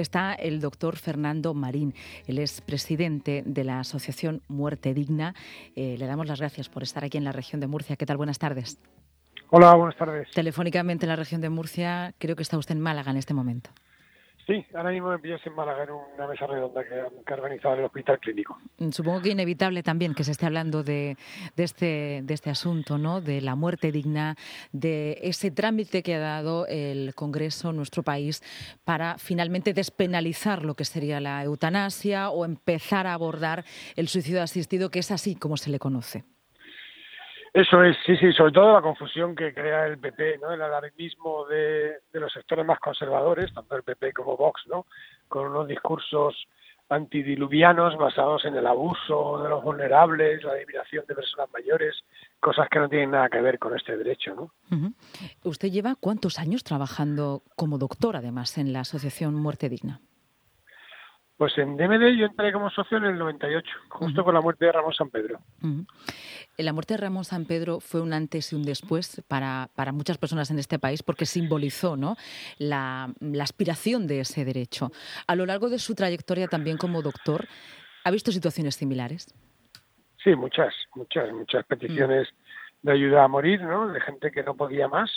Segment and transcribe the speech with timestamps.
[0.00, 1.94] está el doctor Fernando Marín.
[2.26, 5.34] Él es presidente de la Asociación Muerte Digna.
[5.74, 7.96] Eh, le damos las gracias por estar aquí en la región de Murcia.
[7.96, 8.16] ¿Qué tal?
[8.16, 8.78] Buenas tardes.
[9.50, 10.28] Hola, buenas tardes.
[10.32, 13.70] Telefónicamente en la región de Murcia, creo que está usted en Málaga en este momento.
[14.46, 18.20] Sí, ahora mismo me en Málaga en una mesa redonda que, ha organizado el Hospital
[18.20, 18.56] Clínico.
[18.92, 21.16] Supongo que inevitable también que se esté hablando de,
[21.56, 23.20] este, de este asunto, ¿no?
[23.20, 24.36] de la muerte digna,
[24.70, 28.40] de ese trámite que ha dado el Congreso nuestro país
[28.84, 33.64] para finalmente despenalizar lo que sería la eutanasia o empezar a abordar
[33.96, 36.35] el suicidio asistido, que es así como se le conoce.
[37.56, 40.52] Eso es, sí, sí, sobre todo la confusión que crea el PP, ¿no?
[40.52, 44.84] El alarmismo de, los sectores más conservadores, tanto el PP como Vox, ¿no?
[45.26, 46.36] Con unos discursos
[46.90, 51.94] antidiluvianos basados en el abuso de los vulnerables, la eliminación de personas mayores,
[52.40, 54.50] cosas que no tienen nada que ver con este derecho, ¿no?
[55.42, 60.02] ¿Usted lleva cuántos años trabajando como doctor, además, en la Asociación Muerte Digna?
[61.36, 64.72] Pues en DMD yo entré como socio en el 98, justo con la muerte de
[64.72, 65.38] Ramón San Pedro.
[66.56, 70.16] La muerte de Ramón San Pedro fue un antes y un después para, para muchas
[70.16, 72.16] personas en este país porque simbolizó ¿no?
[72.56, 74.90] la, la, aspiración de ese derecho.
[75.26, 77.46] A lo largo de su trayectoria también como doctor,
[78.04, 79.34] ¿ha visto situaciones similares?
[80.24, 82.28] Sí, muchas, muchas, muchas peticiones
[82.80, 83.88] de ayuda a morir, ¿no?
[83.88, 85.10] De gente que no podía más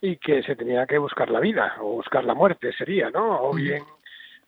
[0.00, 3.42] y que se tenía que buscar la vida o buscar la muerte sería, ¿no?
[3.42, 3.84] O bien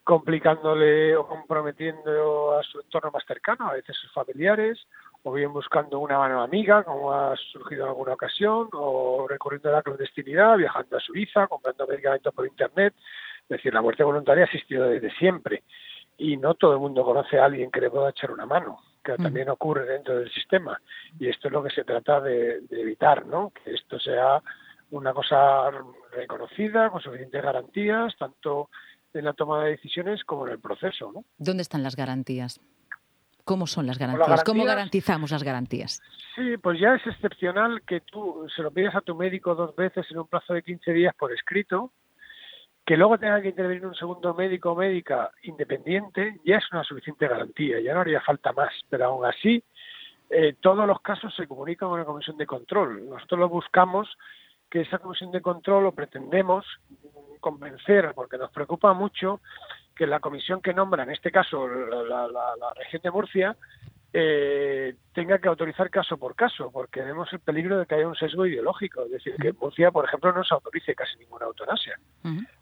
[0.05, 4.87] complicándole o comprometiendo a su entorno más cercano, a veces sus familiares,
[5.23, 9.73] o bien buscando una mano amiga, como ha surgido en alguna ocasión, o recurriendo a
[9.73, 12.95] la clandestinidad, viajando a Suiza, comprando medicamentos por Internet.
[13.43, 15.63] Es decir, la muerte voluntaria ha existido desde siempre
[16.19, 19.17] y no todo el mundo conoce a alguien que le pueda echar una mano, que
[19.17, 20.79] también ocurre dentro del sistema.
[21.19, 23.51] Y esto es lo que se trata de, de evitar, ¿no?
[23.51, 24.43] Que esto sea
[24.91, 25.71] una cosa
[26.13, 28.69] reconocida, con suficientes garantías, tanto
[29.15, 31.13] en la toma de decisiones como en el proceso.
[31.13, 31.25] ¿no?
[31.39, 32.61] ¿Dónde están las garantías?
[33.45, 34.43] ¿Cómo son las garantías?
[34.43, 36.03] ¿Cómo garantizamos las garantías?
[36.35, 40.07] Sí, pues ya es excepcional que tú se lo pidas a tu médico dos veces
[40.11, 41.93] en un plazo de 15 días por escrito,
[42.87, 47.29] que luego tenga que intervenir un segundo médico o médica independiente, ya es una suficiente
[47.29, 49.63] garantía, ya no haría falta más, pero aún así
[50.31, 53.09] eh, todos los casos se comunican con la comisión de control.
[53.09, 54.09] Nosotros lo buscamos
[54.75, 56.67] que esa comisión de control, o pretendemos,
[57.39, 59.41] convencer, porque nos preocupa mucho
[59.95, 63.57] que la comisión que nombra, en este caso la, la región de Murcia,
[64.17, 68.15] eh, tenga que autorizar caso por caso, porque vemos el peligro de que haya un
[68.15, 71.99] sesgo ideológico, es decir, que Murcia, por ejemplo, no se autorice casi ninguna eutanasia,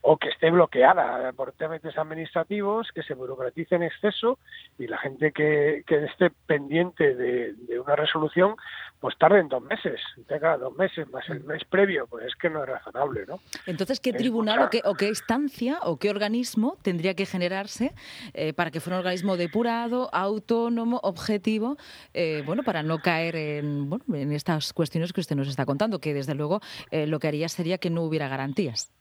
[0.00, 4.38] o que esté bloqueada por temas administrativos, que se burocratice en exceso
[4.78, 8.56] y la gente que, que esté pendiente de, una resolución,
[9.02, 12.48] pues tarde en dos meses, tenga dos meses más el mes previo, pues es que
[12.48, 13.40] no es razonable, ¿no?
[13.66, 17.94] Entonces, ¿qué tribunal o qué, o qué instancia o qué organismo tendría que generarse
[18.32, 21.78] eh, para que fuera un organismo depurado, autónomo, objetivo?
[22.14, 25.98] Eh, bueno, para no caer en, bueno, en estas cuestiones que usted nos está contando,
[25.98, 26.60] que desde luego
[26.92, 28.92] eh, lo que haría sería que no hubiera garantías.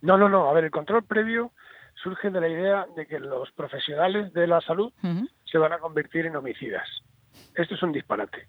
[0.00, 0.48] No, no, no.
[0.48, 1.52] A ver, el control previo
[2.02, 4.90] surge de la idea de que los profesionales de la salud
[5.44, 6.88] se van a convertir en homicidas.
[7.54, 8.48] Esto es un disparate.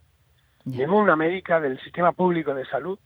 [0.70, 3.00] Ninguna médica del sistema público de salud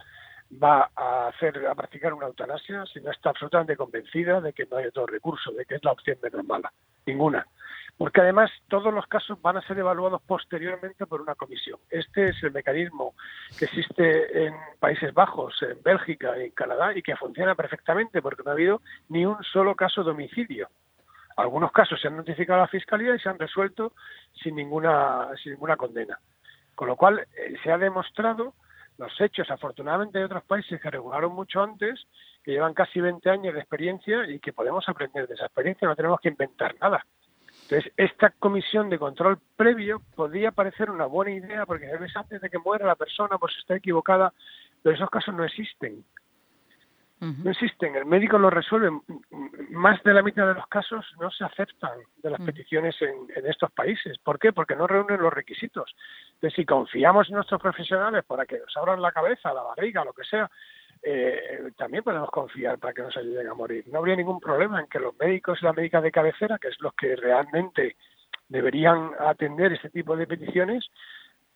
[0.61, 4.77] va a hacer a practicar una eutanasia si no está absolutamente convencida de que no
[4.77, 6.71] hay otro recurso, de que es la opción menos mala.
[7.05, 7.45] Ninguna
[7.97, 11.79] porque además todos los casos van a ser evaluados posteriormente por una comisión.
[11.89, 13.13] Este es el mecanismo
[13.57, 18.43] que existe en Países Bajos, en Bélgica y en Canadá y que funciona perfectamente porque
[18.43, 20.69] no ha habido ni un solo caso de homicidio.
[21.37, 23.93] Algunos casos se han notificado a la Fiscalía y se han resuelto
[24.41, 26.19] sin ninguna, sin ninguna condena.
[26.75, 28.53] Con lo cual eh, se ha demostrado
[28.97, 32.05] los hechos, afortunadamente, de otros países que regularon mucho antes,
[32.43, 35.95] que llevan casi 20 años de experiencia y que podemos aprender de esa experiencia, no
[35.95, 37.03] tenemos que inventar nada.
[37.63, 42.49] Entonces, esta comisión de control previo podría parecer una buena idea porque veces antes de
[42.49, 44.33] que muera la persona pues está equivocada,
[44.81, 46.03] pero esos casos no existen.
[47.19, 48.89] No existen, el médico lo resuelve.
[49.73, 53.47] Más de la mitad de los casos no se aceptan de las peticiones en, en,
[53.49, 54.17] estos países.
[54.19, 54.53] ¿Por qué?
[54.53, 55.95] Porque no reúnen los requisitos.
[56.35, 60.13] Entonces, si confiamos en nuestros profesionales para que nos abran la cabeza, la barriga, lo
[60.13, 60.49] que sea,
[61.05, 63.83] eh, también podemos confiar para que nos ayuden a morir.
[63.87, 66.79] No habría ningún problema en que los médicos y las médicas de cabecera, que es
[66.79, 67.97] los que realmente
[68.47, 70.89] deberían atender este tipo de peticiones,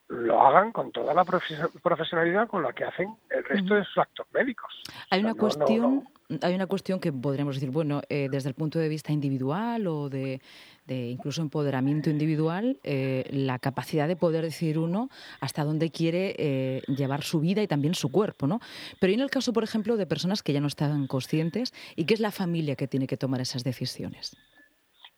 [0.09, 4.27] lo hagan con toda la profesionalidad con la que hacen el resto de sus actos
[4.33, 4.83] médicos.
[5.09, 6.07] Hay una cuestión,
[6.41, 10.09] hay una cuestión que podríamos decir, bueno, eh, desde el punto de vista individual o
[10.09, 10.41] de,
[10.87, 15.09] incluso empoderamiento individual, eh, la capacidad de poder decidir uno
[15.39, 18.59] hasta dónde quiere eh, llevar su vida y también su cuerpo, ¿no?
[18.99, 22.13] Pero en el caso, por ejemplo, de personas que ya no están conscientes y que
[22.13, 24.35] es la familia que tiene que tomar esas decisiones.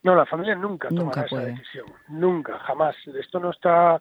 [0.04, 1.86] No, la familia nunca, toma esa decisión.
[2.08, 2.96] Nunca, jamás.
[3.20, 4.00] Esto no está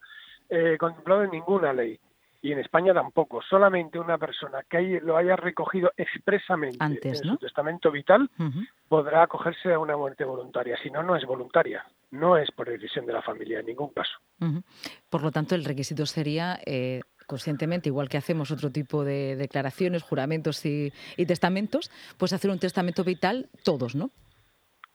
[0.78, 1.98] contemplado en ninguna ley
[2.40, 3.42] y en España tampoco.
[3.42, 8.30] Solamente una persona que lo haya recogido expresamente en su testamento vital
[8.88, 10.76] podrá acogerse a una muerte voluntaria.
[10.82, 11.84] Si no, no es voluntaria.
[12.10, 14.18] No es por decisión de la familia en ningún caso.
[15.10, 20.02] Por lo tanto, el requisito sería eh, conscientemente, igual que hacemos otro tipo de declaraciones,
[20.02, 24.10] juramentos y, y testamentos, pues hacer un testamento vital todos, ¿no?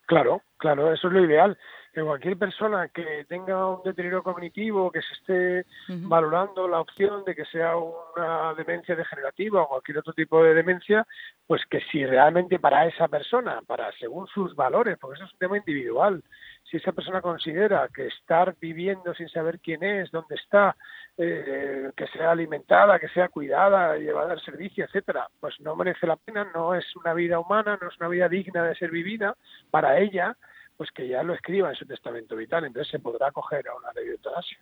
[0.06, 1.58] Claro, claro, eso es lo ideal
[1.94, 5.66] que cualquier persona que tenga un deterioro cognitivo, que se esté
[6.08, 11.06] valorando la opción de que sea una demencia degenerativa o cualquier otro tipo de demencia,
[11.46, 15.40] pues que si realmente para esa persona, para según sus valores, porque eso es un
[15.40, 16.24] tema individual,
[16.64, 20.76] si esa persona considera que estar viviendo sin saber quién es, dónde está,
[21.16, 26.16] eh, que sea alimentada, que sea cuidada, llevada al servicio, etcétera, pues no merece la
[26.16, 29.36] pena, no es una vida humana, no es una vida digna de ser vivida
[29.70, 30.36] para ella,
[30.78, 33.92] pues que ya lo escriba en su testamento vital, entonces se podrá acoger a una
[33.94, 34.58] ley de eutanasia.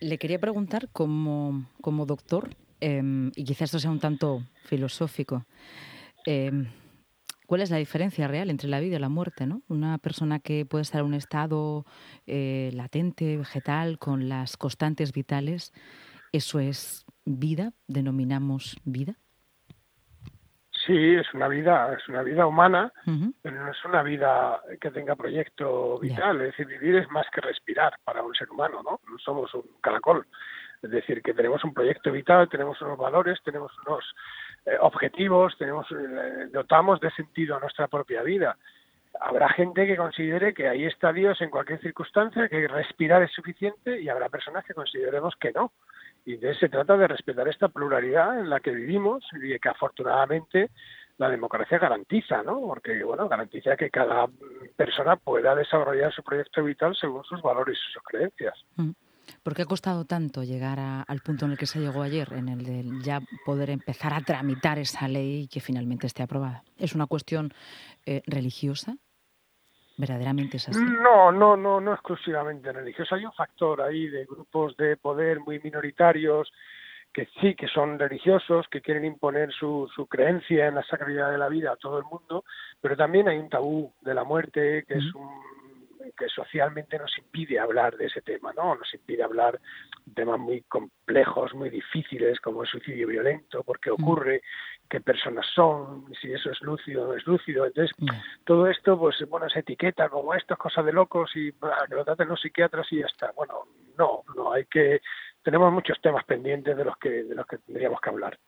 [0.00, 2.50] Le quería preguntar como, como doctor,
[2.80, 5.44] em, y quizás esto sea un tanto filosófico,
[6.26, 6.66] em,
[7.46, 9.46] ¿cuál es la diferencia real entre la vida y la muerte?
[9.46, 9.62] ¿no?
[9.68, 11.84] Una persona que puede estar en un estado
[12.26, 15.72] eh, latente, vegetal, con las constantes vitales,
[16.32, 17.72] ¿eso es vida?
[17.86, 19.18] ¿Denominamos vida?
[20.92, 22.92] Sí, es una vida, es una vida humana,
[23.40, 26.42] pero no es una vida que tenga proyecto vital.
[26.42, 29.00] Es decir, vivir es más que respirar para un ser humano, ¿no?
[29.10, 30.26] No somos un caracol.
[30.82, 34.04] Es decir, que tenemos un proyecto vital, tenemos unos valores, tenemos unos
[34.66, 38.58] eh, objetivos, tenemos eh, dotamos de sentido a nuestra propia vida.
[39.18, 43.98] Habrá gente que considere que ahí está Dios en cualquier circunstancia, que respirar es suficiente,
[43.98, 45.72] y habrá personas que consideremos que no
[46.24, 50.70] y de se trata de respetar esta pluralidad en la que vivimos y que afortunadamente
[51.18, 52.60] la democracia garantiza, ¿no?
[52.60, 54.28] Porque, bueno, garantiza que cada
[54.76, 58.54] persona pueda desarrollar su proyecto vital según sus valores y sus creencias.
[58.76, 58.90] Mm.
[59.42, 62.48] ¿Por qué ha costado tanto llegar al punto en el que se llegó ayer, en
[62.48, 66.64] el de ya poder empezar a tramitar esa ley que finalmente esté aprobada?
[66.76, 67.52] ¿Es una cuestión
[68.04, 68.96] eh, religiosa?
[69.96, 70.80] ¿Verdaderamente es así?
[70.80, 73.14] No, no, no, no exclusivamente religioso.
[73.14, 76.52] Hay un factor ahí de grupos de poder muy minoritarios
[77.12, 81.38] que sí que son religiosos, que quieren imponer su, su creencia en la sacralidad de
[81.38, 82.44] la vida a todo el mundo,
[82.80, 85.61] pero también hay un tabú de la muerte que es un
[86.16, 88.74] que socialmente nos impide hablar de ese tema, ¿no?
[88.74, 89.60] Nos impide hablar
[90.04, 94.42] de temas muy complejos, muy difíciles, como el suicidio violento, por qué ocurre,
[94.88, 97.66] qué personas son, si eso es lúcido o no es lúcido.
[97.66, 97.96] Entonces,
[98.44, 101.94] todo esto, pues, bueno, se etiqueta como esto es cosa de locos y para que
[101.94, 103.32] lo traten los psiquiatras y ya está.
[103.32, 103.66] Bueno,
[103.96, 105.00] no, no, hay que
[105.42, 108.38] tenemos muchos temas pendientes de los que de los que tendríamos que hablar.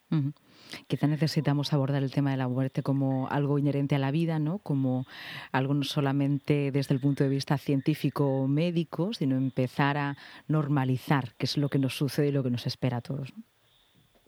[0.87, 4.59] Quizá necesitamos abordar el tema de la muerte como algo inherente a la vida, ¿no?
[4.59, 5.07] Como
[5.53, 10.17] algo no solamente desde el punto de vista científico o médico, sino empezar a
[10.49, 13.33] normalizar qué es lo que nos sucede y lo que nos espera a todos.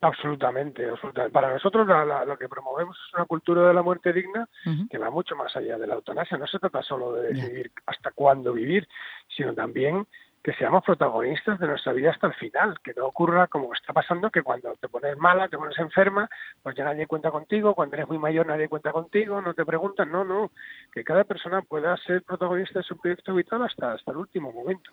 [0.03, 1.33] Absolutamente, absolutamente.
[1.33, 1.89] Para nosotros
[2.27, 4.47] lo que promovemos es una cultura de la muerte digna
[4.91, 6.37] que va mucho más allá de la eutanasia.
[6.37, 8.87] No se trata solo de decidir hasta cuándo vivir,
[9.35, 10.07] sino también
[10.47, 14.31] que seamos protagonistas de nuestra vida hasta el final, que no ocurra como está pasando,
[14.31, 16.31] que cuando te pones mala, te pones enferma,
[16.63, 20.13] pues ya nadie cuenta contigo, cuando eres muy mayor nadie cuenta contigo, no te preguntan,
[20.13, 20.53] no, no,
[20.93, 24.93] que cada persona pueda ser protagonista de su proyecto vital hasta, hasta el último momento.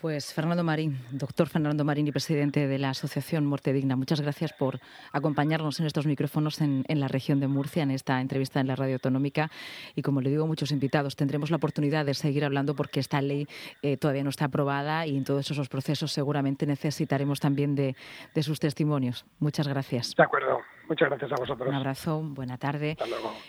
[0.00, 4.52] Pues Fernando Marín, doctor Fernando Marín y presidente de la Asociación Muerte Digna, muchas gracias
[4.52, 4.78] por
[5.10, 8.94] acompañarnos en estos micrófonos en, la región de Murcia, en esta entrevista en la radio
[8.96, 9.50] autonómica.
[9.94, 13.48] Y como le digo muchos invitados, tendremos la oportunidad de seguir hablando porque esta ley
[13.80, 17.96] eh, todavía no está aprobada y en todos esos procesos seguramente necesitaremos también de,
[18.34, 19.24] de sus testimonios.
[19.38, 20.14] Muchas gracias.
[20.14, 20.60] De acuerdo.
[20.88, 21.68] Muchas gracias a vosotros.
[21.68, 22.92] Un abrazo, buena tarde.
[22.92, 23.32] Hasta luego.